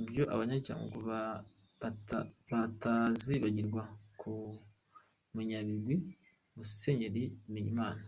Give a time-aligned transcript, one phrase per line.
[0.00, 1.00] Ibyo Abanya-Cyangugu
[2.50, 3.82] batazibagirwa
[4.20, 4.32] ku
[5.34, 5.96] munyabigwi
[6.56, 8.00] Musenyeri Bimenyimana.